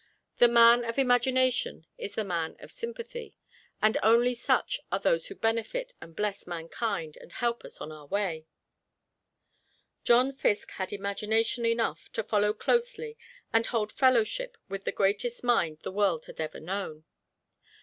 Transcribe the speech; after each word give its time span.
The 0.37 0.47
man 0.47 0.83
of 0.83 0.97
imagination 0.97 1.85
is 1.95 2.15
the 2.15 2.23
man 2.23 2.55
of 2.57 2.71
sympathy, 2.71 3.35
and 3.83 3.99
only 4.01 4.33
such 4.33 4.79
are 4.91 4.97
those 4.99 5.27
who 5.27 5.35
benefit 5.35 5.93
and 6.01 6.15
bless 6.15 6.47
mankind 6.47 7.19
and 7.21 7.31
help 7.31 7.63
us 7.63 7.79
on 7.79 7.91
our 7.91 8.07
way. 8.07 8.47
John 10.03 10.31
Fiske 10.31 10.71
had 10.71 10.91
imagination 10.91 11.67
enough 11.67 12.11
to 12.13 12.23
follow 12.23 12.51
closely 12.51 13.15
and 13.53 13.67
hold 13.67 13.91
fellowship 13.91 14.57
with 14.67 14.85
the 14.85 14.91
greatest 14.91 15.43
minds 15.43 15.81
the 15.83 15.91
world 15.91 16.25
has 16.25 16.39
ever 16.39 16.59
known. 16.59 17.03